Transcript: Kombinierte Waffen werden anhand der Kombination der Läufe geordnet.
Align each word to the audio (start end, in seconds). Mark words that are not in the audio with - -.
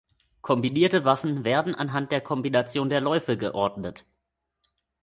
Kombinierte 0.41 1.05
Waffen 1.05 1.43
werden 1.43 1.75
anhand 1.75 2.11
der 2.11 2.21
Kombination 2.21 2.89
der 2.89 3.01
Läufe 3.01 3.37
geordnet. 3.37 4.07